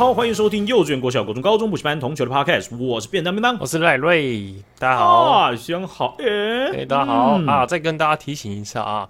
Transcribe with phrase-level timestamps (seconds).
[0.00, 9.06] 好，欢迎收听幼稚园、国小、国中、高中补习班同学的 Podcast，我是便当便当，我是赖瑞，大家好，啊，先好，哎、欸欸，大家好、嗯、啊，再跟大家提醒一下啊，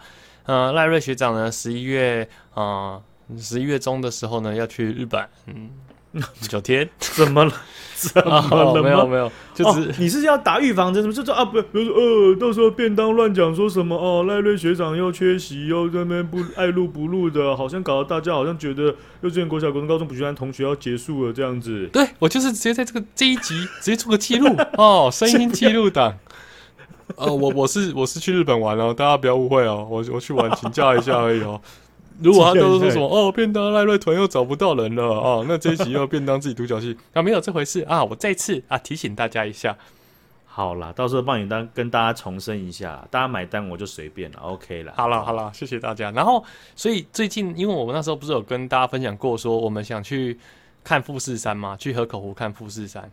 [0.47, 3.01] 呃，赖瑞学长呢，十一月啊，
[3.39, 5.71] 十、呃、一月中的时候呢，要去日本，嗯。
[6.48, 7.52] 九天怎么了？
[7.95, 8.48] 怎么了？
[8.50, 11.02] 哦、没有没有，就是、哦、你是要打预防针？
[11.02, 11.14] 什么？
[11.14, 21.88] 就说啊，不，比如说呃，到时候便当乱讲说什么哦，赖瑞学长又缺席，又在那边不爱录不录的，好像搞得大家好像觉得幼稚园、国小、国中、高中补习班同学要结束了这样子。
[21.92, 26.16] 对，我就是直接在这个这一集直接做个记录 哦，声音记录档。
[27.16, 31.61] 呃，我我是我是去日本玩哦，大家不要误会哦，我我去玩请假一下而已哦。
[32.23, 38.05] 如果他都是说什么 哦，便当赖瑞团又找不到人了哦，那这一集要便当自己独角戏啊，没有这回事啊！
[38.05, 39.77] 我再次啊提醒大家一下，
[40.45, 44.92] 好啦，到时候帮你当跟大家重申一下，大家买单我就随便了，OK 了。
[44.97, 46.11] 好了好了，谢谢大家。
[46.11, 46.45] 然后，
[46.77, 50.39] 所以最近因为我们那时候不是有跟大家分享过，说我们想去
[50.84, 53.11] 看富士山嘛，去河口湖看富士山，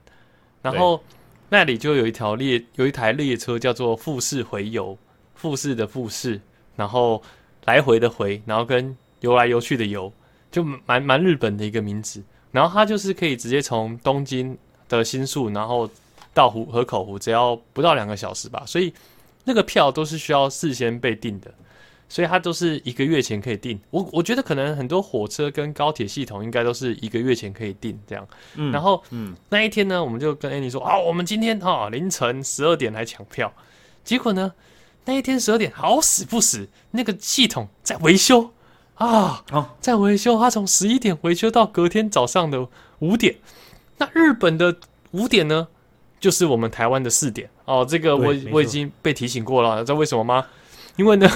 [0.61, 1.01] 然后
[1.49, 4.97] 那里就有一条列有一台列车叫做富士回游，
[5.35, 6.41] 富士的富士，
[6.75, 7.23] 然后。
[7.67, 10.11] 来回的回，然后跟游来游去的游，
[10.49, 12.23] 就蛮蛮日本的一个名字。
[12.51, 14.57] 然后它就是可以直接从东京
[14.89, 15.87] 的新宿，然后
[16.33, 18.63] 到湖河口湖，只要不到两个小时吧。
[18.65, 18.91] 所以
[19.43, 21.53] 那个票都是需要事先被订的，
[22.07, 23.77] 所以它都是一个月前可以订。
[23.89, 28.25] 我我觉得可能很多火车跟高铁系统应该都是一个月前可以订这样。
[28.55, 33.53] 嗯，然后嗯那一天呢，我们就跟 Annie 说啊，我们今天哈凌晨十二点来抢票，
[34.05, 34.53] 结果呢？
[35.07, 38.51] 那一天十二点，好死不死，那个系统在维修
[38.95, 39.41] 啊！
[39.51, 42.67] 哦，在维修，它从十一点维修到隔天早上的
[42.99, 43.37] 五点。
[43.99, 44.75] 那日本的
[45.11, 45.69] 五点呢，
[46.19, 47.85] 就是我们台湾的四点哦。
[47.87, 50.45] 这个我我已经被提醒过了，知道为什么吗？
[50.97, 51.29] 因为呢，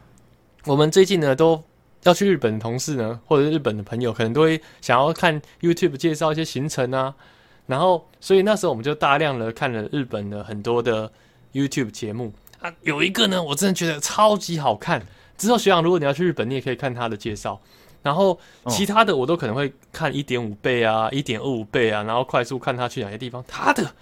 [0.66, 1.64] 我们最近呢都
[2.02, 7.14] 要去日本的同事呢，或者日本的朋友，可能都会想要看 YouTube 介绍一些行程啊。
[7.66, 11.10] 然后，所以那时候我们就大量的看了日本的很多的
[11.54, 12.34] YouTube 节目。
[12.60, 15.04] 啊，有一个呢，我真的觉得超级好看。
[15.36, 17.60] 之后学长，如果你要去日本，你也可以看他的介绍。
[18.02, 23.44] 然后其他的我都可能会看一点五倍啊，一点二五倍啊，然后快速看他去哪些地方。
[23.46, 23.92] 他的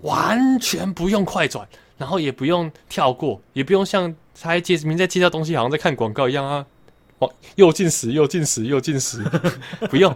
[0.00, 1.66] 完全不用快转，
[1.96, 6.66] 然后也不用跳过，也不用像他介明在介绍东西，好像在看广告一样啊。
[7.20, 9.22] 哦，又进食又进食又进食，
[9.88, 10.14] 不用。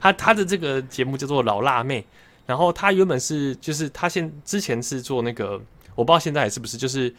[0.00, 2.06] 他他的这个节目叫做老辣妹，
[2.46, 5.60] 然后他原本是就是他现之前是做那个。
[5.96, 7.12] 我不知道现在还是不是，就是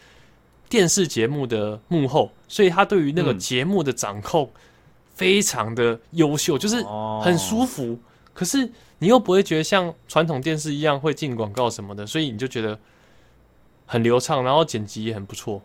[0.69, 4.49] 电视节目的幕后，所以他对于那个节目的掌控
[5.13, 6.81] 非常的优秀，就是
[7.21, 7.99] 很舒服。
[8.33, 12.79] 可是你又不会觉得像传统电视一样会进广告什么的，所以你就觉得
[13.85, 15.61] 很流畅，然后剪辑也很不错。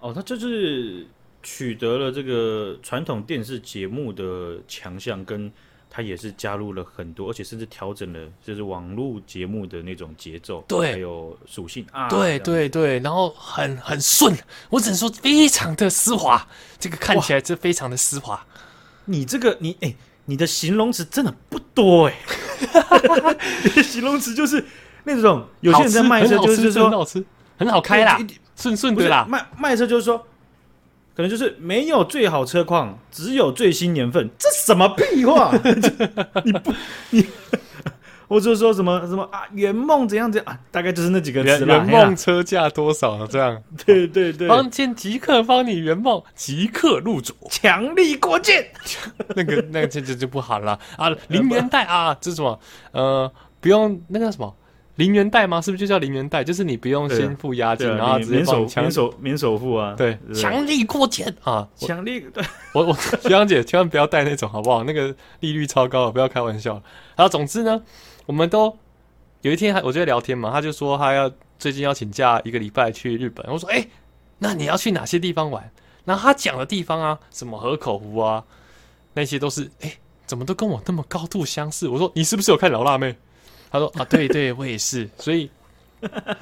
[0.00, 1.06] 哦，他就是
[1.42, 5.52] 取得了这个传统电视节目的强项跟。
[5.88, 14.36] 他也是加入了很多，而且甚至调整了，就是网络节目的那种节奏，对，还有属性啊，对对对，然后很很顺，
[14.70, 16.46] 我只能说非常的丝滑，
[16.78, 18.44] 这个看起来这非常的丝滑。
[19.06, 22.14] 你这个你哎、欸，你的形容词真的不多哎、
[22.72, 24.64] 欸，你的形容词就是
[25.04, 27.24] 那种有些人在卖车就是说很好吃，
[27.56, 28.18] 很好开啦，
[28.54, 30.26] 顺顺的啦，卖卖车就是说。
[31.16, 34.28] 可能就是没有最好车况，只有最新年份。
[34.38, 35.50] 这什么屁话？
[36.44, 36.70] 你不
[37.08, 37.26] 你，
[38.28, 39.44] 我就说什么什么啊？
[39.54, 40.60] 圆梦怎样怎样啊？
[40.70, 41.78] 大概就是那几个词了。
[41.78, 43.26] 圆梦车价多少？
[43.26, 43.62] 这样？
[43.86, 44.46] 对 对对。
[44.46, 48.68] 帮见即刻帮你圆梦，即刻入主，强力过件。
[49.34, 51.08] 那个那个这这就不好了啊！
[51.28, 52.60] 零元贷啊，这是什么？
[52.92, 54.54] 呃，不用那个什么。
[54.96, 55.60] 零元贷吗？
[55.60, 56.42] 是不是就叫零元贷？
[56.42, 59.94] 就是你不用先付押金，然后直接免首免首免首付啊？
[59.96, 61.68] 对，强力过钱啊！
[61.76, 62.42] 强力对，
[62.72, 64.84] 我我 徐阳姐千万不要贷那种好不好？
[64.84, 66.74] 那个利率超高，不要开玩笑。
[67.14, 67.82] 然后总之呢，
[68.24, 68.74] 我们都
[69.42, 73.46] 有一天还我就在聊天嘛，他就说他要最近要请假一个礼拜去日本。
[73.52, 73.90] 我说哎、欸，
[74.38, 75.70] 那你要去哪些地方玩？
[76.06, 78.42] 然后他讲的地方啊，什么河口湖啊，
[79.12, 81.86] 那些都是哎、欸，怎么都跟我那么高度相似？
[81.86, 83.14] 我说你是不是有看老辣妹？
[83.70, 85.50] 他说啊，对对，我也是，所以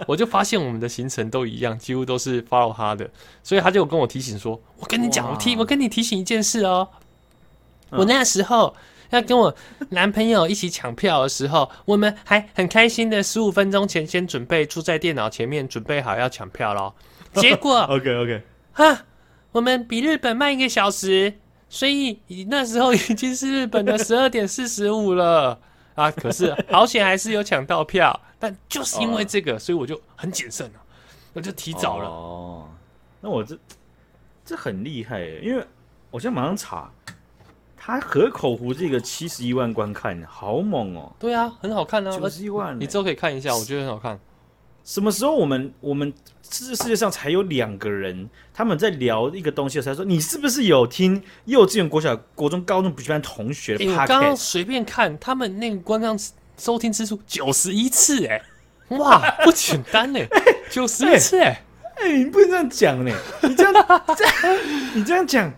[0.07, 3.09] 我就发现我们的行程都一样，几乎都是 follow 他的，
[3.43, 6.87] 所以他就跟我提醒说：“我跟你讲，我提我跟你提醒一件事哦，
[7.91, 8.75] 我那时候
[9.11, 9.55] 要跟我
[9.89, 16.95] 男朋友一起抢票的时候，我们还很开心的十五分钟前先准备坐在电脑前面准备好要抢票咯。
[17.35, 18.43] 结果 OK OK
[18.73, 19.05] 哈，
[19.53, 21.33] 我们比日本慢一个小时，
[21.69, 22.19] 所以
[22.49, 25.59] 那时候已经是日本的十二点四十五了。”
[25.95, 26.11] 啊！
[26.11, 30.81] 可是好险还是有抢到票， 但就是因为这个，所以我就很谨慎了，
[31.33, 32.09] 我就提早了。
[32.09, 32.69] 哦，
[33.21, 33.59] 那我这
[34.45, 35.65] 这很厉害耶，因为
[36.11, 36.91] 我现在马上查，
[37.77, 41.13] 他河口湖这个七十一万观看，好猛哦！
[41.19, 44.19] 对啊，很好看啊，九十一万，你之后可以看一下，我觉得很好看。
[44.85, 53.87] 什么时候我们我们这世界上才有两个人，他们在聊一个东西的时候说，你是不是有听幼稚园、国小、国中、高中补习班同学的？
[53.91, 56.15] 我刚刚随便看他们那个观看
[56.59, 58.43] 收听次数九十一次，哎，
[58.99, 60.29] 哇，不简单哎，
[60.71, 61.63] 九十一次， 哎，
[61.97, 63.73] 哎，你不能这样讲呢，你这样
[64.17, 64.59] 这样，
[64.95, 65.53] 你这样讲。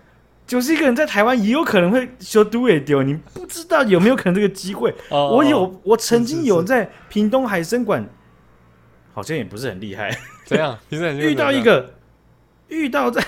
[0.47, 4.95] 九十一个人在台湾也有可能会修都会丢，你不知道有没有可能这个机会？
[5.09, 8.09] 哦、我有，我曾经有在屏东海生馆，
[9.17, 10.15] 好像也不是很厉害。
[10.45, 10.79] 怎样？
[10.91, 11.95] 遇到一个，
[12.69, 13.25] 遇到在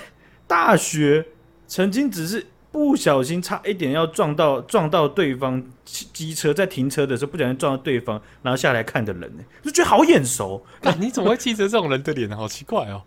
[0.46, 1.24] 大学，
[1.66, 10.62] 曾经只是不小心差一点要撞到撞到对方机车，在停车的时候不小心撞到对方，然后下来看的人呢，就觉得好眼熟。
[10.82, 12.28] 那你怎么会记得这种人的脸？
[12.36, 13.02] 好奇怪哦。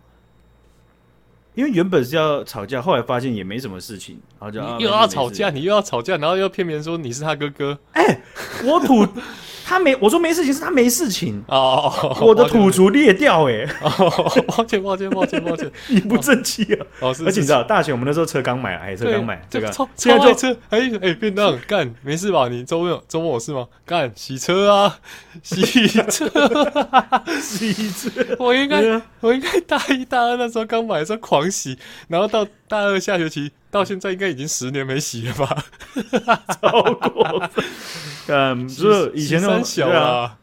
[1.54, 7.78] 因为原本是要吵架，后来发现也没什么事情，然后就又要吵架，你又要吵架，然后又骗别人说你是他哥哥。
[7.92, 8.22] 哎、欸，
[8.64, 9.06] 我土
[9.72, 11.90] 他没我说没事情，是他没事情哦。
[12.20, 16.86] 我的土族裂掉、欸，哎，抱歉抱歉抱歉 抱歉，你不争气啊。
[17.00, 22.48] 哦，是，而且你知道，大学我们那时候车刚买，哎，车刚买，这个超超爱车，哎哎，便当干，没事吧？
[22.48, 23.66] 你周末周末有事吗？
[23.86, 24.98] 干洗车啊，
[25.42, 26.28] 洗车，
[27.40, 28.10] 洗车。
[28.38, 31.78] 我应该我应该大一大二那时候刚买的时候狂洗，
[32.08, 35.64] 然后到大二下学期到现在应该已经十年没洗了吧？
[36.58, 37.50] 超过
[38.28, 40.38] 嗯， 就，是以前那种小啊，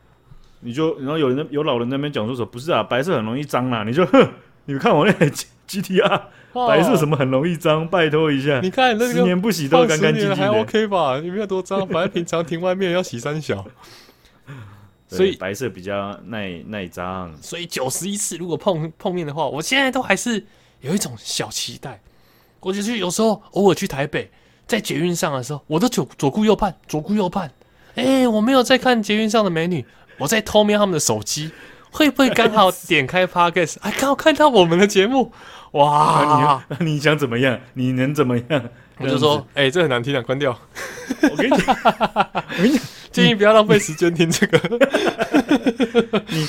[0.60, 4.30] 你就然后有人有老人在那边讲说说不是啊，白色很容易脏啦，你就哼，
[4.66, 5.28] 你看我那台
[5.68, 6.22] GTR，
[6.54, 11.20] 白色什么很容易脏，拜托一下，你看那个十年不洗都干干净净的，还 OK 吧？
[11.20, 13.66] 你没有多脏，反正平常停外面要洗三小，
[15.10, 17.36] 所以白色比较耐耐脏。
[17.42, 20.46] 所以九十一次如果碰碰面的话，我现在都还是
[20.82, 22.00] 有一种小期待。
[22.62, 24.30] 我就去有时候偶尔去台北，
[24.68, 27.50] 在捷运上的时候，我都左左顾右盼，左顾右盼。
[27.96, 29.86] 哎、欸，我没有在看捷运上的美女，
[30.18, 31.52] 我在偷瞄他们的手机，
[31.92, 35.32] 会不会刚好点开 Podcast，哎，刚好看到我们的节目？
[35.72, 37.60] 哇，你 你想怎么样？
[37.74, 38.64] 你能怎么样？
[39.00, 40.58] 我就说，哎、欸，这很难听的，关掉。
[41.22, 41.76] 我跟你讲，
[42.34, 44.60] 我跟你讲，建议不要浪费时间听这个。
[46.28, 46.48] 你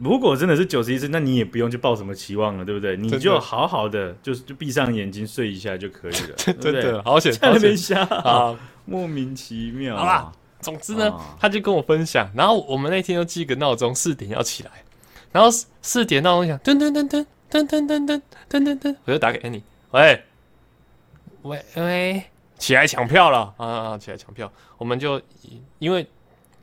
[0.00, 2.96] 如果真的是九十一次，那你也不用去抱什么期望了，对不对？
[2.96, 6.34] 你就好好的，就是就闭上眼睛睡一下就可以了。
[6.60, 8.58] 真的，好险，在那边瞎啊。
[8.86, 10.32] 莫名其妙，好吧。
[10.60, 14.70] 总之呢，他就跟我分享，然后我们那天又记个闹钟，四点要起来，
[15.30, 15.50] 然后
[15.82, 19.62] 四点闹钟响，噔噔噔噔噔噔噔噔噔噔噔，我就打给 Annie，
[19.92, 20.24] 喂，
[21.42, 22.24] 喂喂，
[22.58, 23.96] 起来抢票了啊！
[23.98, 25.20] 起来抢票，我们就
[25.78, 26.06] 因为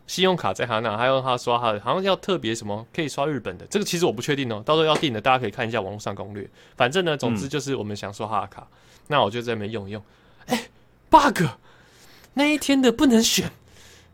[0.07, 6.49] 信用卡在他那，还有他刷他的，好像要特别什么可以刷日本的，这个其实我不确定哦，到时候要订的，大家可以看一下网络上攻略。
[6.75, 8.67] 反正呢，总之就是我们想刷他的卡，
[9.07, 10.03] 那我就在那边用一用，
[10.47, 10.67] 哎
[11.09, 11.43] ，bug。
[12.37, 13.49] 那一天的不能选，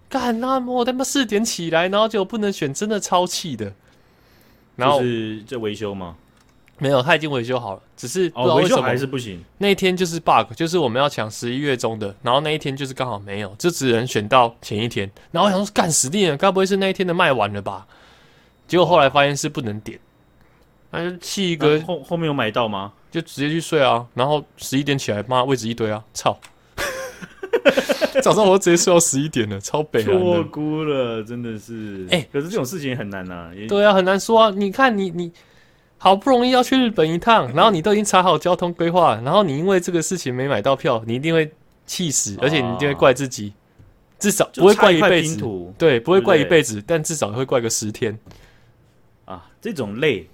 [0.08, 3.74] 干那我他妈四点起来，然后就不能选，真的超气的。
[4.76, 6.16] 然后是这维修吗？
[6.81, 9.39] 没有，他已经维修好了，只是不知道为什么、哦、还是不行。
[9.60, 15.07] 那一天就是 bug，就是我们要抢十一月中的，然后那一天就是刚好没有，就只能选到前一天。
[15.29, 17.86] 然后我想说，干死定了，该不会是那一天的卖完了吧？
[18.67, 20.00] 结果后来发现是不能点，
[20.89, 21.79] 那就气一个。
[21.82, 22.94] 后后面有买到吗？
[23.12, 26.39] 就直接去睡啊，然后十一点起来，妈位置一堆啊，操！
[28.24, 32.08] 早上我直接睡到十一点了，超北了，错估了，真的是。
[32.10, 33.51] 哎、欸，可是这种事情很难呐、啊。
[33.67, 34.50] 对啊，很难说啊。
[34.56, 35.32] 你看，你你
[36.03, 41.51] 好不容易要去日本一趟，然后你都已经查好交通规划，然后你因为这个事情没买到票，你一定会
[41.86, 43.53] 气死，而且你一定会怪自己。
[44.17, 45.39] 至少不会怪一辈子，
[45.77, 48.17] 对，不会怪一辈子，但至少会怪个十天。
[49.25, 50.27] 啊，这种累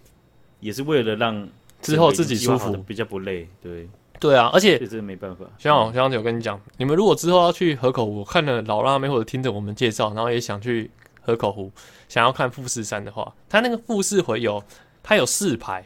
[0.61, 1.45] 也是为了让
[1.81, 3.89] 之后自己舒服，比较不累，对。
[4.21, 5.43] 对啊，而且这没办法。
[5.57, 10.89] 像我像我跟你讲，你们如果之后要去河口湖，看了老辣妹或者听着我们介绍，然后也想去
[11.21, 11.69] 河口湖，
[12.07, 14.63] 想要看富士山的话，它那个富士回游，
[15.07, 15.85] 它有四排，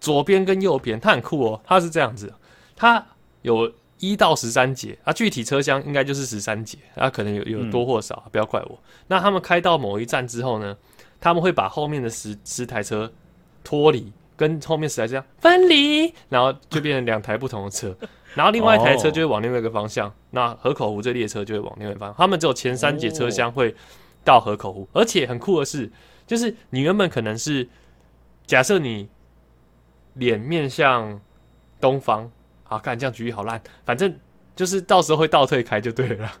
[0.00, 1.60] 左边跟右边，它很酷哦。
[1.66, 2.32] 它是这样子，
[2.74, 3.04] 它
[3.42, 8.78] 有一到十三节啊，具体车厢应该就是十三节，啊，可能有有多或少，不要怪我。
[9.08, 10.74] 那他们开到某一站之后呢，
[11.20, 13.12] 他们会把后面的十十台车
[13.62, 14.10] 脱离。
[14.36, 17.94] 跟后面十台车分离，然后就变成两台不同的车，
[18.32, 20.06] 然后另外一台车就会往另外一个方向。
[20.06, 20.14] Oh.
[20.30, 22.16] 那河口湖这列车就会往另外一个方向。
[22.16, 23.74] 他们只有前三节车厢会
[24.24, 25.92] 到河口湖，而且很酷的是，
[26.26, 27.68] 就是你原本可能是
[28.50, 29.08] 假设你
[30.14, 31.20] 脸面向
[31.80, 32.28] 东方，
[32.64, 34.12] 啊，看这样举例好烂，反正
[34.56, 36.32] 就是到时候会倒退开就对了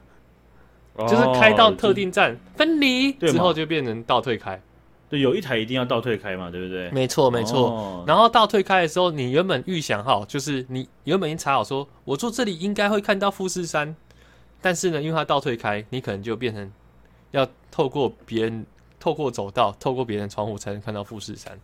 [0.96, 4.60] ，oh, 就是开到特定站分离之后就变成倒退开。
[5.08, 6.90] 对，有一台一定要倒退开嘛，对不对？
[6.90, 7.68] 没错，没错。
[7.68, 13.94] 哦、然后倒退开的时候，你原本预想好，就是你原本已经查好说，我坐这里应该会看到富士山，
[14.60, 16.72] 但是呢，因为它倒退开，你可能就变成
[17.30, 18.66] 要透过别人，
[18.98, 21.56] 透过走道，透过别人窗户才能看到富士山。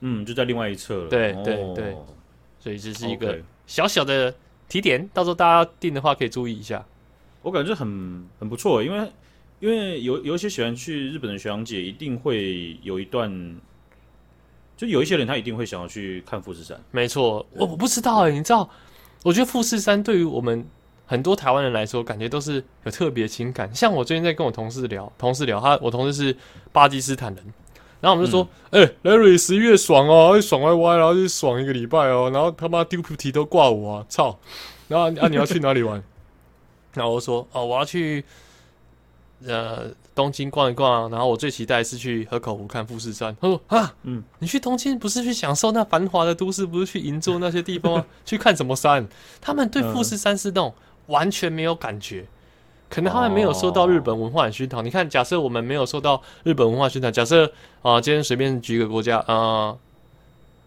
[0.00, 1.08] 嗯，就在另外一侧了。
[1.08, 1.96] 对对对，
[2.58, 4.34] 所以这是一个小小的
[4.68, 6.84] 提点，到时候大家订的话可以注意一下。
[7.42, 9.10] 我感觉很很不错，因为
[9.60, 13.30] 因为有有一些喜欢去日本的学长姐，一定会有一段，
[14.76, 16.78] 就有一些人他一定会想要去看富士山。
[16.90, 18.68] 没错，我我不知道哎，你知道？
[19.22, 20.66] 我觉得富士山对于我们
[21.06, 23.74] 很多台湾人来说，感觉都是有特别情感。
[23.74, 26.36] 像我最近在跟我同事聊，同事聊他，我同事是
[26.72, 27.44] 巴基斯坦人。
[28.00, 34.38] 然后我们就说，哎、嗯欸、，Larry 十一月爽哦，爽歪歪，然后就爽一个礼拜哦，然后他妈丢菩提都挂我啊，操！
[34.88, 36.02] 然后啊，你要去哪里玩？
[36.94, 38.24] 然后我说，哦，我要去
[39.46, 43.36] 呃东京逛一逛，然后我最期待是去河口湖看富士山。
[43.40, 48.06] 他说啊，嗯，你去东京不是去享受那繁华的都市，不是去银座那些地方吗？
[48.24, 49.06] 去看什么山？
[49.40, 50.74] 他们对富士山是那种
[51.06, 52.26] 完全没有感觉。
[52.90, 54.82] 可能他们没有受到日本文化的熏陶。
[54.82, 57.50] 你看，假设我们没有受到日本文化熏陶，假设
[57.82, 59.78] 啊，今天随便举一个国家，呃，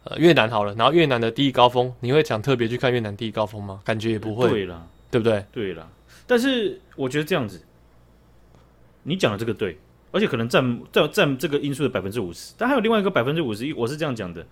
[0.06, 3.82] 呃，越南好了，然后越南的第一高峰，你会想特别去看越南第一高峰吗？
[3.84, 5.46] 感觉也不会，对了，对不对？
[5.52, 5.86] 对了，
[6.26, 7.62] 但是我觉得这样子，
[9.04, 9.78] 你讲的这个对，
[10.12, 14.46] 而且可能占占占这个因素的百分之五十，但还有另外一个百分之五十一，我是这样讲的，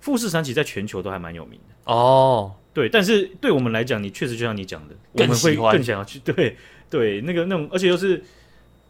[0.00, 2.52] 富士山其实在全球都还蛮有名的哦。
[2.76, 6.18] 对，但是对我们来讲，你确实就像你讲的，我们会更想要去。
[6.20, 6.54] 对
[6.90, 8.22] 对，那个那种，而且又是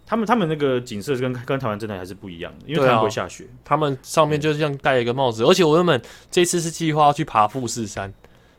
[0.05, 5.45] 他们他们那个景色跟跟台湾真的还是不一样的，因为台湾会下雪，啊，他们上面就像戴一个帽子。
[5.45, 6.03] 而且我原本
[6.33, 8.13] 这次是计划要去爬富士山，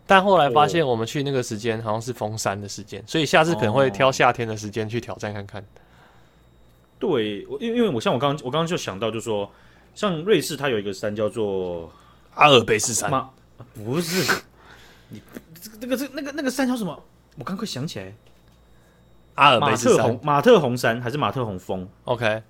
[0.06, 5.62] 但后来发现我们去那个时间好像是封山的时间，所以下次可能会挑夏天的时间去挑战看看。
[7.00, 9.52] 对，我因为因为我像我刚刚我刚刚就想到，就是说
[9.94, 11.92] 像瑞士，它有一个山叫做
[12.36, 13.12] 阿尔卑斯山，
[13.76, 14.24] 不是。
[15.10, 15.22] 你
[15.62, 17.04] 这个这个这那个那个山叫什么？
[17.40, 18.16] 我刚快想起来，
[19.36, 22.42] 阿尔卑斯山，马特红马特红山还是马特红峰？OK，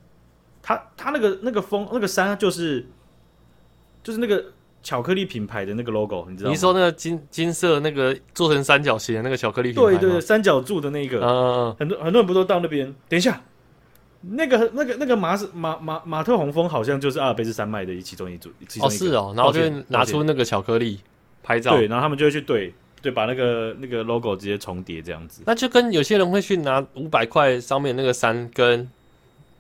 [0.62, 2.88] 他他那个那个峰那个山就是
[4.02, 4.46] 就是那个
[4.82, 6.54] 巧克力品牌的那个 logo，你知道吗？
[6.54, 9.90] 你说那个金金色那个做成三角形的那个巧克力品牌？
[9.90, 12.96] 对对对，三角柱的那个，嗯，很多很多人不都到那边？
[13.10, 13.42] 等一下，
[14.22, 18.50] 那个那个那个马是马马马特洪峰，好像就是阿尔卑斯山脉的其中一组。
[18.80, 21.02] 哦，是哦，然后就拿出那个巧克力。
[21.48, 25.44] 拍照对，然后他们就会去对对，把那个那个 logo 直接重叠这样子。
[25.46, 28.90] 那就跟有些人会去拿五百块上面那个山跟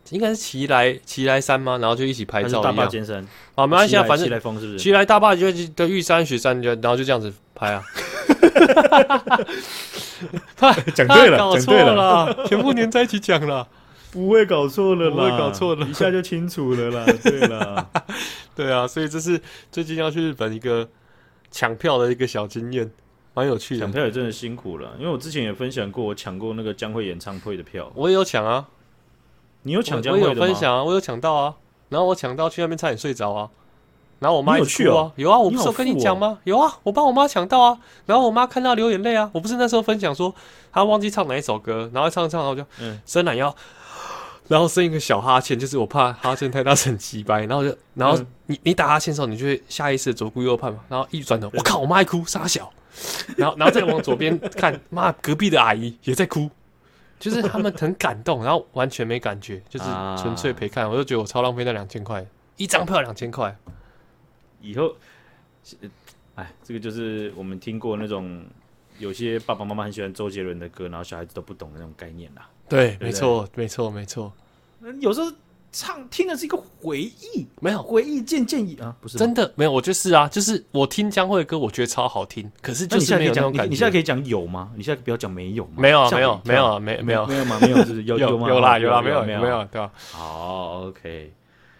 [0.09, 1.77] 应该是奇来奇来山吗？
[1.77, 2.63] 然后就一起拍照一样。
[2.63, 3.25] 大霸尖山
[3.55, 4.79] 啊，没关系啊，反正奇来峰是不是？
[4.79, 7.81] 奇来大坝就的玉山雪山就然后就这样子拍啊。
[10.93, 13.65] 讲对了，讲对了，全部连在一起讲了，
[14.11, 17.05] 不会搞错了啦，不会搞错了，一下就清楚了啦。
[17.23, 17.89] 对了，
[18.55, 19.39] 对啊，所以这是
[19.71, 20.89] 最近要去日本一个。
[21.51, 22.91] 抢票的一个小经验，
[23.33, 23.81] 蛮有趣的。
[23.81, 27.91] 抢票也真的辛苦了，因为我之前也分享过，我抢过那个江蕙演唱会的票。
[27.95, 28.67] 我也有抢啊，
[29.63, 30.33] 你有抢江惠的吗？
[30.33, 31.55] 我有分享啊，我有抢到啊。
[31.89, 33.49] 然后我抢到去那边差点睡着啊。
[34.19, 36.39] 然后我妈有去啊，有啊，我不是有跟你讲吗？
[36.43, 37.77] 有啊，我帮我妈抢到啊。
[38.07, 39.29] 然后我妈看到流眼泪啊。
[39.31, 40.33] 我不是那时候分享说
[40.71, 43.55] 她忘记唱哪一首歌，然后唱唱，然后就嗯，伸懒腰。
[44.47, 52.71] 然后生一个小哈欠，就是我怕哈欠太大很鸡掰，然后就，然后你你打哈欠的时候，你就会下意识左顾右盼嘛，然后一转头，我靠，我妈还哭，傻小，
[53.35, 56.49] 然后然后再往左边看， 妈，隔壁的阿姨也在哭，
[57.19, 59.85] 就是他们很感动，然后完全没感觉，就是
[60.17, 62.25] 纯粹陪看，我就觉得我超浪费那两千块，
[62.55, 63.53] 一张票两千块，
[64.61, 64.95] 以后，
[66.35, 68.45] 哎，这个就是我们听过那种
[68.97, 72.47] 有些爸爸妈妈很喜欢周杰伦的歌，然后小孩子都不懂的那种概念啦。
[72.69, 74.31] 对，没错，没错，没错。
[74.99, 75.31] 有时候
[75.71, 79.71] 唱听的是一个回忆，没有回忆渐渐远啊，不是真的没有。
[79.71, 82.49] 我就是啊，就是我听江蕙的歌，我觉得超好听。
[82.61, 83.63] 可是就是没有那种感觉。
[83.65, 84.71] 你，你现在可以讲有吗？
[84.75, 85.71] 你现在不要讲没有吗？
[85.77, 87.57] 没有啊，没有，没有啊，没没有，没有吗？
[87.61, 88.47] 没有，就是有 有吗？
[88.47, 89.91] 有啦，有啦，没有，没有，没有，对吧？
[90.11, 91.31] 好，OK，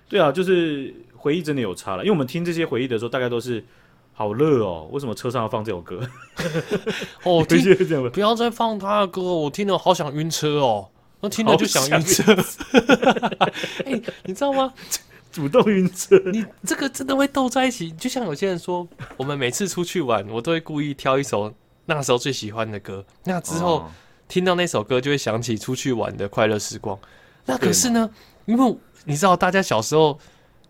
[0.10, 3.64] 对啊，就是回忆真的有差了，因为我们听这些回忆的时候，大概都是。
[4.18, 4.90] 好热哦！
[4.92, 6.02] 为什么车上要放这首歌？
[7.22, 10.90] 哦， 听，不要再放他的歌，我听了好想晕车哦。
[11.22, 12.34] 那听了就想晕车。
[13.86, 14.74] 哎、欸，你知道吗？
[15.32, 17.92] 主动晕车，你这个真的会斗在一起。
[17.92, 21.54] 就像有些人说，我们每次出去玩，我都会故意挑一首
[21.86, 23.06] 那时候最喜欢的歌。
[23.26, 23.92] 那之后、哦、
[24.28, 26.98] 听到那首歌，就会想起出去玩的快乐时光。
[27.46, 28.10] 那可是呢，
[28.46, 30.18] 因为你知道，大家小时候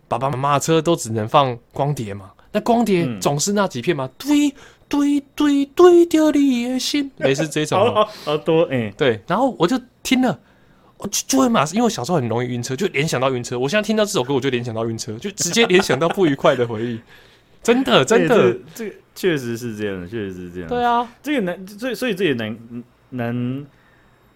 [0.06, 2.32] 爸爸妈妈的车都只能放光碟嘛。
[2.52, 4.08] 那光碟总是那几片吗？
[4.18, 4.52] 对
[4.88, 8.06] 对对对掉你的心，类似这种。
[8.24, 9.20] 好多哎，对。
[9.26, 10.38] 然后我就听了，
[10.96, 13.58] 我就就会马上，因为我小时候很容易晕车，就联想到晕车。
[13.58, 17.00] 我现在听到这首歌，我就联想到晕车，就直接联想到不愉快的回忆。
[17.60, 20.68] 真的，真的，这个确实是这样的，确实是这样。
[20.68, 22.56] 对啊，这个难，所以所以这也难
[23.10, 23.66] 难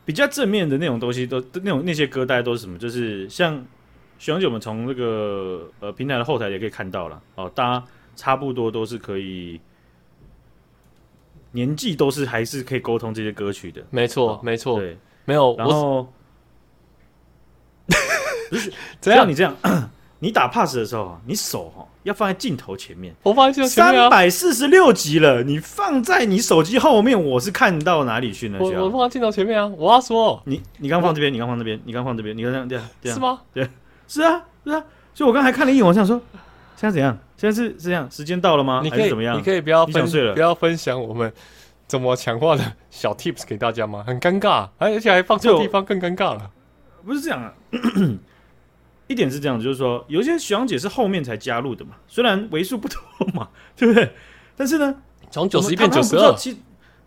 [0.04, 2.76] 比较正面的那种东西都，都那种那些歌，大家都是什么？
[2.76, 3.64] 就是像
[4.19, 9.61] 徐阳姐，我们从那个呃平台的后台也可以看到了哦，大家差不多都是可以
[11.52, 13.83] 年纪都是还是可以沟通这些歌曲的。
[13.90, 15.54] 没错，哦、没错，对，没有。
[15.57, 16.07] 然后。
[18.49, 18.71] 不是，
[19.26, 19.57] 你这样，
[20.21, 23.14] 你打 pass 的时候，你手哈要放在镜头前面。
[23.23, 24.02] 我放在镜头前面啊。
[24.04, 28.59] 三百四十六集了，你放在你手机后面，我是看到哪里去呢？
[28.61, 29.66] 我我放在镜头前面啊。
[29.76, 33.40] 我要说，你你刚放这边，你刚放这边，你刚放这边，你刚这样这样这样是吗？
[33.54, 33.69] 对，
[34.07, 34.85] 是啊是啊。
[35.14, 36.21] 所以我刚才看了一眼，我想说，
[36.82, 37.16] 现在怎样？
[37.36, 38.80] 现在是这样，时间到了吗？
[38.82, 39.38] 你可以怎么样？
[39.38, 41.32] 你可以不要分睡了，不要分享我们
[41.86, 44.02] 怎么强化的小 tips 给大家吗？
[44.04, 46.50] 很尴尬，而且还放错地方，更尴尬了。
[47.06, 47.54] 不是这样啊。
[49.06, 52.98] 一点是这样，就是说，有些学长姐是后面才加入的嘛，虽然为数不多
[53.32, 54.10] 嘛， 对不对？
[54.56, 54.92] 但是呢，
[55.30, 56.56] 从九十一变九十二，其实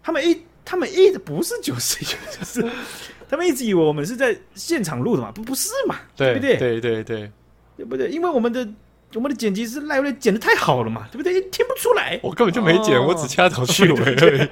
[0.01, 2.08] 他们一他们一不是九十一，
[2.39, 2.65] 就是
[3.27, 6.58] 他们一直以为我们是在现场录的嘛，不不是嘛，对，对不对？
[6.58, 7.32] 对对对，
[7.75, 8.08] 对不对？
[8.10, 8.65] 因为我们的。
[9.14, 11.40] 我们的剪辑师赖瑞剪的太好了嘛，对不对？
[11.44, 14.48] 听不出来，我根本就没剪，我只掐头去尾而已。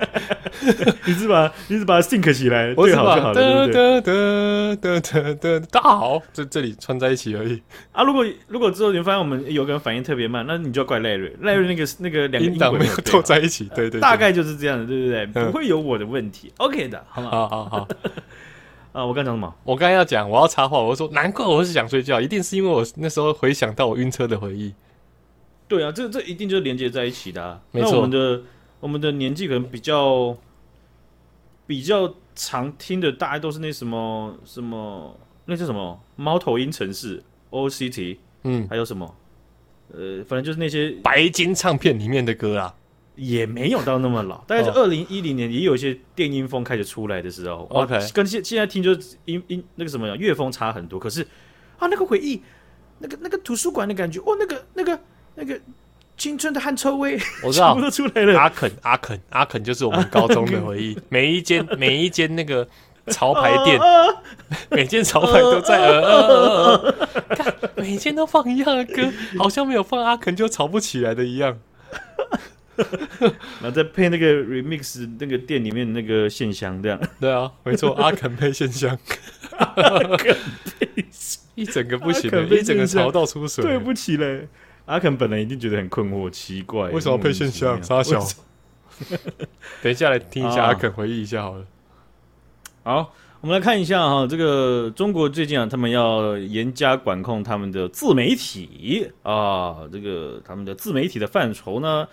[1.05, 4.01] 你是把，你是把它 sync 起来，我对好就好了，对不
[5.41, 5.59] 对？
[5.69, 7.61] 大家好，这这里串在一起而已。
[7.91, 15.45] 啊，如果如果之后你发现我们有个人反应特别慢，那你就要怪赖瑞，赖瑞那个那个两个音档没有凑在一起，对对，大概就是这样的，对不对？
[15.45, 17.29] 不会有我的问题，OK 的，好吗？
[17.29, 17.87] 好好好。
[18.93, 19.05] 啊！
[19.05, 19.53] 我刚讲什么？
[19.63, 20.79] 我刚刚要讲，我要插话。
[20.79, 24.73] 我说，难怪我是想睡觉，一定是因为我那时候回想到我晕车的回忆。
[25.67, 27.59] 对啊，这这一定就是连接在一起的啊。
[27.71, 27.91] 没错。
[27.91, 28.41] 那我们的
[28.79, 30.37] 我们的年纪可能比较
[31.65, 39.15] 比较常听的，大概都是那什么什么，那叫什么猫头鹰城市 O City，嗯，还有什么？
[39.91, 42.75] 呃，反正就是那些白金唱片里面的歌啊。
[43.15, 47.67] 也没有到那么老，大概是二零一零年，也有一些电音风开始出来的时候。
[47.69, 50.99] OK，跟现现在听就是音音那个什么乐风差很多。
[50.99, 51.21] 可是
[51.77, 52.41] 啊，那个回忆，
[52.99, 54.99] 那个那个图书馆的感觉，哦，那个那个
[55.35, 55.59] 那个
[56.17, 58.39] 青春的汗臭味，我知道全部都出来了。
[58.39, 62.67] 阿肯阿肯阿肯就是我们高中的回忆，每一间 每一间那个
[63.07, 63.79] 潮牌店，
[64.71, 66.01] 每间潮牌都在
[67.75, 69.03] 每间都放一样的歌，
[69.37, 71.59] 好像没有放阿肯就吵不起来的一样。
[73.61, 76.99] 然后再配那个 remix 那个店里面那个线香，这样。
[77.19, 78.97] 对啊，没错，阿肯配线香，
[79.57, 79.73] 阿
[80.17, 80.37] 肯
[80.79, 81.05] 配
[81.55, 83.63] 一整个不行，一整个潮到出水。
[83.63, 84.47] 对不起嘞，
[84.85, 87.81] 阿肯本来一定觉得很困惑，奇怪，为什么配线香？
[87.83, 88.19] 傻小，
[89.83, 91.65] 等一下来听一下阿肯回忆一下好了。
[92.83, 99.11] 好，我们来看一下哈，这个中国最近啊，他们要严加管控他们的自媒体。
[99.21, 102.07] 啊，这个他们的自媒体的范畴呢。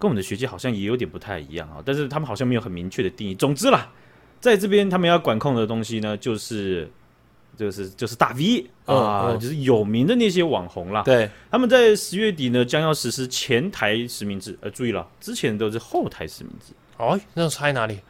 [0.00, 3.34] 跟我们的学界好像也有点不太一样啊，但是他们好像没有很明确的定义。
[3.34, 3.92] 总之啦，
[4.40, 6.90] 在这边他们要管控的东西呢，就是
[7.54, 11.02] 就是就是大 V 啊，哦、就是有名的那些网红啦。
[11.02, 14.58] 对，他们在十月底呢将要实施前台实名制。
[14.62, 16.72] 呃，注意了，之前都是后台实名制。
[16.96, 18.00] 哦，那差在哪里？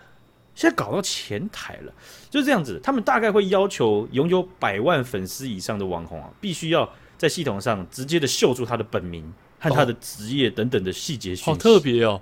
[0.55, 1.93] 现在搞到前台了，
[2.29, 2.79] 就是这样子。
[2.83, 9.33] 他们大概会要求拥有百万粉丝以上的网红啊，必须要在系统上直接的秀出他的本名。
[9.61, 12.21] 和他的职业等等的细节讯息，好特别哦！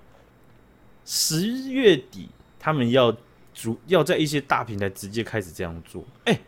[1.05, 3.17] 十月底他们要
[3.55, 6.05] 主要在一些大平台直接开始这样做。
[6.25, 6.41] 哎、欸，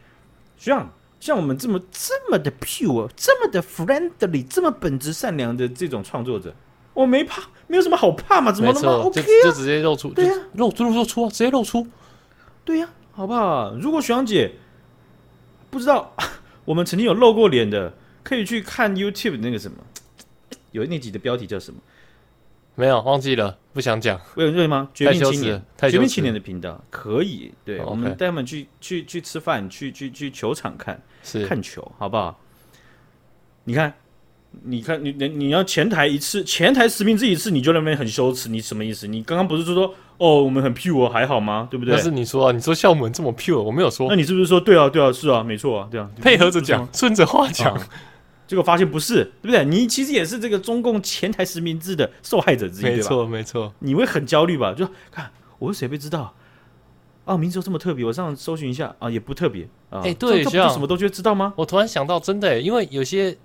[0.59, 6.55] 像像我们这么这么的 pure、这么的 friendly、这么本质善良的这种创作者，
[6.92, 8.50] 我没怕，没有什么好怕嘛？
[8.50, 9.44] 怎么那么 OK 啊？
[9.44, 11.87] 就直接露出，对呀、啊，露出露出啊，直接露出，
[12.64, 13.74] 对呀、啊，好不好？
[13.76, 14.53] 如果学长姐
[15.70, 16.14] 不知道
[16.66, 19.79] 我们曾经有露过脸的，可以去看 YouTube 那个什么。
[20.72, 21.80] 有那集的标题叫什么？
[22.76, 24.18] 没有，忘记了，不想讲。
[24.37, 24.88] 为为吗？
[24.94, 27.52] 绝命青年，绝命青年的频道可以。
[27.64, 27.90] 对，oh, okay.
[27.90, 32.40] 我们带他们去去去吃饭，去去去球场看，是看球，好不好？
[33.64, 33.92] 你看，
[34.62, 39.06] 你看，你你你要前台一次，前台实名制一次，你就那边很羞耻，你什么意思？
[39.06, 41.68] 你刚刚不是说说哦，我们很 pure 还好吗？
[41.70, 41.94] 对不对？
[41.94, 44.09] 但是你说啊，你说校门这么 pure，我没有说。
[44.09, 44.88] 那你是不是说对啊？
[44.88, 47.76] 对啊，是啊，没错啊，对啊，配合着讲，顺着话讲。
[47.76, 47.80] 哦
[48.50, 49.64] 结果发现不是，对不对？
[49.64, 53.30] 你其实也是这个中共前台实名制的受害者之一，没错，对吧？
[53.30, 53.72] 没错。
[53.78, 54.74] 你会很焦虑吧？
[54.74, 56.34] 就看我是谁，被知道
[57.24, 57.36] 啊？
[57.36, 60.00] 名字又这么特别，我上搜寻一下啊，也不特别啊。
[60.00, 61.54] 哎、欸，对，就什么都觉得知道吗？
[61.56, 63.38] 我突然想到，真的，因为有些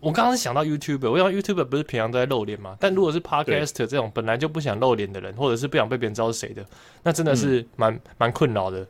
[0.00, 2.76] 我刚刚是想到 YouTube，我想 YouTube 不是平常都在露脸吗？
[2.80, 6.66] 但如果是 Podcast 这种本来就不想露脸的人，或者是不想被别人知道是谁的，
[7.04, 8.84] 那真的是蛮蛮、嗯、困扰的。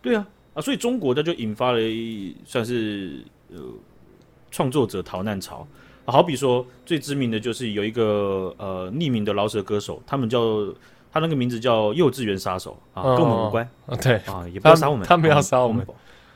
[0.00, 0.26] 对啊。
[0.54, 3.58] 啊，所以中国它就引发了一算是呃
[4.54, 5.66] 创作者逃难潮。
[6.06, 10.38] 好比说，最知名的就是有一个呃匿名的饶舌歌手，他们叫
[11.10, 15.84] 他那个名字叫幼稚园杀手啊，跟我们无关啊，对啊，也不要杀我们，他们要杀我们，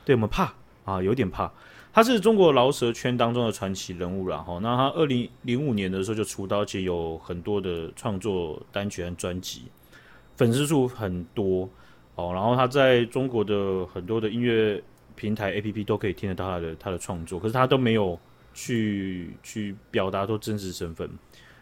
[0.03, 0.53] 对我们怕
[0.83, 1.49] 啊，有点怕。
[1.93, 9.63] 他是中国饶舌圈当中的传奇人物，然后那他二零零五年的时候就出道，而且有很多的创作单曲和专辑，
[10.35, 11.69] 粉丝数很多
[12.15, 12.31] 哦。
[12.33, 14.81] 然后他在中国的很多的音乐
[15.19, 18.17] 平台 APP 都可以听得到他的他的创作，可是他都没有。
[18.51, 21.07] 去去表达出真实身份，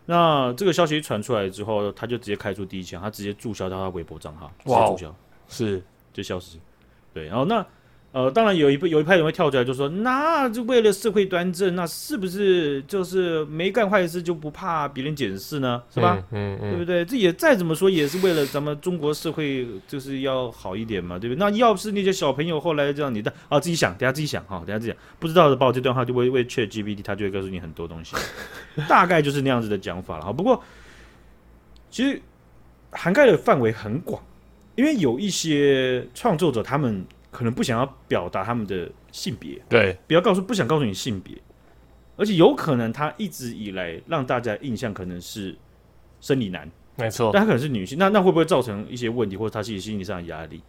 [0.05, 5.15] 那这个消息一传出来之后，他就直接开出第一枪，他直接注销掉他微博账号，直接注销
[5.49, 6.57] 是就消失。
[7.13, 7.63] 对，然后那。
[8.13, 15.83] 呃，当然有一有一派人会跳出来就说，那就为了社会端正，那是不是就是没干坏事就不怕别人检视呢？
[15.93, 16.17] 是吧？
[16.31, 17.05] 嗯嗯，嗯，对不对？
[17.05, 21.39] 这也再怎么说也是为了咱们中国社会就是要好一点嘛，对不对？
[21.39, 28.15] 那要不是那些小朋友后来这样你的啊，自己想，等下自己想哈，等下自己想，不知道的报这段话就会为 ChatGPT，他就会告诉你很多东西，
[28.89, 30.33] 大概就是那样子的讲法了哈。
[30.33, 30.63] 不过
[31.91, 32.19] 其实
[32.89, 34.23] 涵盖的范围很广，
[34.75, 37.05] 因为有一些创作者他们。
[37.37, 41.37] 可能不想要表达他们的性别，对，不要告诉，不想告诉你性别，
[42.15, 45.55] 而且有可能他一直以来让大家印象可能是
[46.19, 50.63] 生理男，没错，但他可能是女性，那那会不会造成一些问题，或者他自己心理上的压力？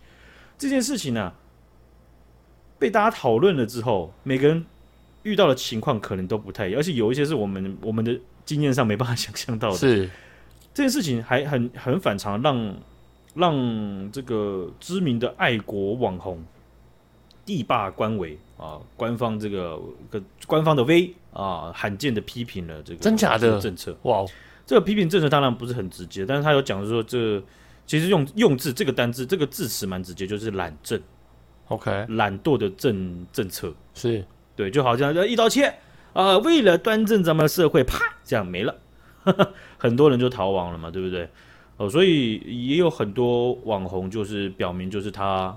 [0.58, 1.34] 这件事情呢、啊，
[2.78, 4.66] 被大家讨论了之后，每个人
[5.22, 10.10] 遇到的情况可能都不太一样，而且有一些是我们我们的经验上没办法想象到的，是。
[10.74, 12.76] 这件事情还很很反常，让
[13.32, 16.44] 让这个知名的爱国网红。
[17.48, 19.80] 帝霸官微啊，官方这个
[20.10, 23.96] 个官方的 V 啊，罕见的批评了这个真假的政策。
[24.02, 24.22] 哇，
[24.66, 27.42] 这个批评政策当然不是很直接，但是他有讲说，这
[27.86, 31.00] 其实用用字这个单字，这个字词蛮直接，就是懒政。
[31.68, 34.22] OK，懒惰的政政策是
[34.54, 35.74] 对，就好像一刀切
[36.12, 38.76] 啊，为了端正咱们的社会，啪，这样没了，
[39.78, 41.26] 很多人就逃亡了嘛，对不对？
[41.78, 45.56] 哦，所以也有很多网红就是表明，就是他。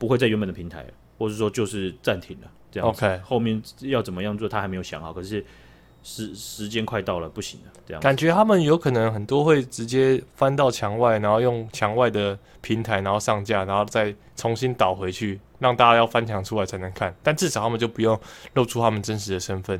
[0.00, 0.86] 不会在原本的平台，
[1.18, 2.88] 或者说就是暂停了，这样。
[2.88, 5.12] OK，后面要怎么样做，他还没有想好。
[5.12, 5.44] 可是
[6.02, 8.02] 时时间快到了，不行了，这样。
[8.02, 17.14] 感觉他们有可能很多会直接翻到墙外，然后用墙外的平台，然后上架，然后再重新导回去，让大家要翻墙出来才能看。
[17.22, 18.18] 但至少他们就不用
[18.54, 19.78] 露出他们真实的身份。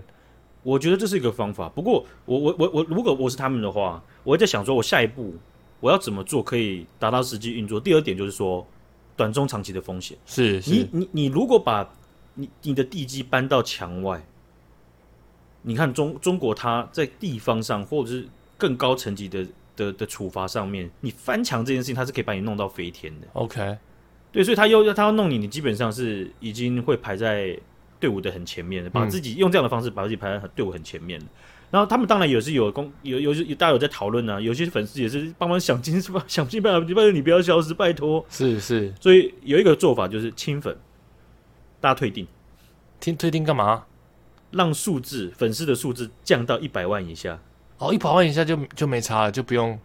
[0.62, 1.66] 我觉得这是一个方法。
[1.70, 5.34] 不过我我我我，如果我是他们的话，我会在想说，我下一步
[5.80, 7.80] 我要怎么做可以达到实际运作。
[7.80, 8.66] 第二点就是说。
[9.20, 11.86] 短中长期的风险是，是你你你如果把
[12.32, 14.18] 你你的地基搬到墙外，
[15.60, 23.26] 你看中中国它在地方上或者是更高层级的的的处罚上面，你翻墙这件事情，它是可以把你弄到飞天的。
[23.34, 23.76] OK，
[24.32, 27.54] 对，所以他又要他要弄你，你基本上是已经会排在
[27.98, 31.26] 队伍的很前面的，把自己用这样的方式把自己排在队伍很前面的。
[31.70, 38.24] 然后他们当然也是有公有有有大家有在讨论啊，有些粉丝也是帮忙想尽是吧， 想尽办法，拜托你不要消失，拜托。
[38.28, 40.76] 是是，所以有一个做法就是清粉，
[41.80, 42.26] 大家退订，
[42.98, 43.84] 听退订干嘛？
[44.50, 47.38] 让数字粉丝的数字降到一百万以下。
[47.78, 49.78] 哦，一百万以下就就没差了，就不用。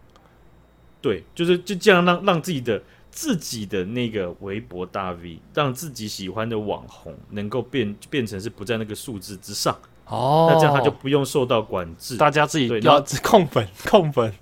[1.00, 9.78] 对，就是就这样让让自己的自己的那个微博大 V，让自己喜欢的网红能够变变成是不在那个数字之上。
[10.06, 14.32] 哦，那这样他就不用受到管制，大家自己要控粉 控粉，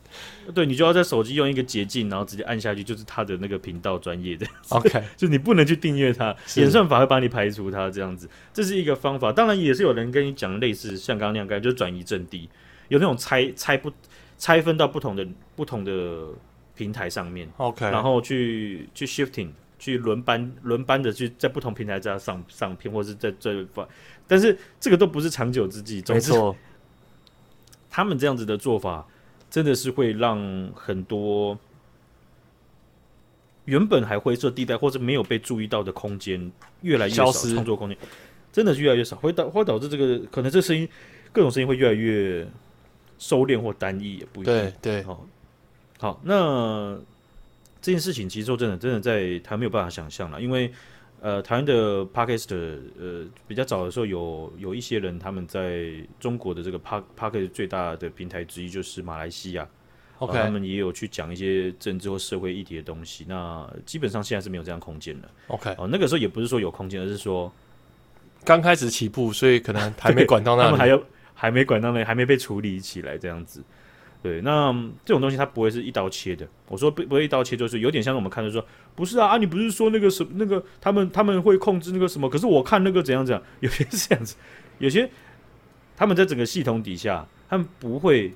[0.54, 4.46] 对，你就要在手机用一个捷径，然后直接按下去，就是他的那个频道专业的。
[4.68, 9.32] OK， 就你不能去订阅他，演算法会帮你排除他这样子，这是一个方法。
[9.32, 12.48] 当然也是有人跟你讲类似像刚刚那样，就是转移阵地，
[12.88, 13.90] 有那种拆拆不
[14.36, 16.26] 拆分到不同的不同的
[16.76, 19.48] 平台上面，OK，然后去去 shifting。
[19.76, 23.86] 去轮班轮班的去在不同平台这样上上片，或者是在这发，
[24.26, 26.02] 但是这个都不是长久之计。
[26.08, 26.56] 没错，
[27.90, 29.06] 他们这样子的做法，
[29.50, 30.38] 真的是会让
[30.74, 31.58] 很多
[33.64, 37.96] 原本还灰色地带或者没有被注意到的空间越来越少，创作空间
[38.52, 40.88] 真的是越来越少，会导会导致这个可能这声音
[41.32, 42.46] 各种声音会越来越
[43.18, 44.54] 收敛或单一，也不一定。
[44.54, 45.26] 对对，好，
[45.98, 46.98] 好那。
[47.82, 50.72] 这件事情其实说真的，真的在台湾没有办法想象了，因为
[51.20, 52.54] 呃，台湾的 Podcast
[52.98, 59.66] 呃比较早的时候有有一些人他们在中国的这个 Podcast 最大的平台之一就是马来西亚
[60.18, 63.24] ，OK，他们也有去讲一些政治或社会议题的东西。
[63.26, 67.50] 那基本上现在是没有这样空间了，OK，哦，那个时候也不是说有空间，而是说
[68.44, 73.62] 刚开始起步，所以可能还没管到那里， 他们还有还没管到那里，还没被处理起来这样子。
[74.24, 74.72] 对，那
[75.04, 76.48] 这种东西它不会是一刀切的。
[76.68, 82.26] 我说不不会一刀切，就是有点像我们看的说，不是啊啊，你不是说那个什么那个他们他们会控制那个什么？
[82.26, 84.34] 可是我看那个怎样怎样，有些是这样子，
[84.78, 85.10] 有些
[85.94, 88.32] 他们在整个系统底下，他们不会，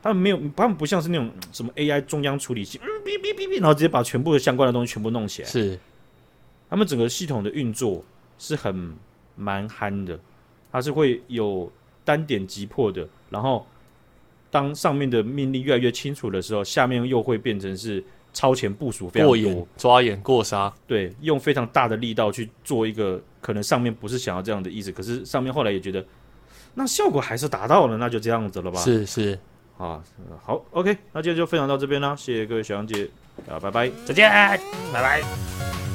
[0.00, 5.48] 他们没有，他们不像是那种什么 AI 中央处理器，嗯，哔哔哔哔，然后直接把全部的相关的东西全部弄起来。
[5.48, 5.76] 是，
[6.70, 8.04] 他们整个系统的运作
[8.38, 8.94] 是很
[9.34, 10.20] 蛮憨的，
[10.70, 11.72] 它是会有
[12.04, 13.66] 单点击破的，然后。
[14.56, 20.72] 当上面的命令越来越清楚的时候，下面又会变成是超前部署，非常多，过眼抓眼过杀。
[20.86, 26.02] 对，用非常大的力道去做一个可能上面不是想要这样的意思，可是上面后来也觉得
[26.72, 28.80] 那效果还是达到了，那就这样子了吧？
[28.80, 29.38] 是是
[29.76, 30.02] 啊，
[30.42, 33.06] 好，OK，那今天就分享到这边啦，谢谢各位小杨姐
[33.46, 34.30] 啊，拜拜，再见，
[34.90, 35.85] 拜拜。